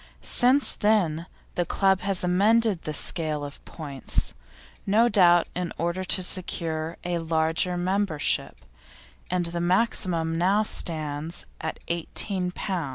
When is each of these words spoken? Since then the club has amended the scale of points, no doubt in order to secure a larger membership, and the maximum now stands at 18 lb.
Since 0.23 0.73
then 0.73 1.27
the 1.53 1.63
club 1.63 1.99
has 2.01 2.23
amended 2.23 2.81
the 2.81 2.93
scale 2.95 3.43
of 3.45 3.63
points, 3.65 4.33
no 4.87 5.07
doubt 5.09 5.47
in 5.53 5.71
order 5.77 6.03
to 6.03 6.23
secure 6.23 6.97
a 7.03 7.19
larger 7.19 7.77
membership, 7.77 8.65
and 9.29 9.45
the 9.45 9.61
maximum 9.61 10.35
now 10.39 10.63
stands 10.63 11.45
at 11.61 11.77
18 11.87 12.49
lb. 12.49 12.89